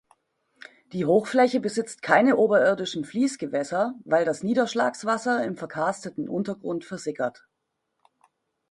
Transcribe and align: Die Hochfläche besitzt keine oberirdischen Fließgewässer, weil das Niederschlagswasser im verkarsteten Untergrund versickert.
Die 0.93 1.05
Hochfläche 1.05 1.59
besitzt 1.59 2.01
keine 2.01 2.37
oberirdischen 2.37 3.05
Fließgewässer, 3.05 3.93
weil 4.03 4.25
das 4.25 4.41
Niederschlagswasser 4.41 5.43
im 5.45 5.55
verkarsteten 5.57 6.27
Untergrund 6.27 6.85
versickert. 6.85 7.47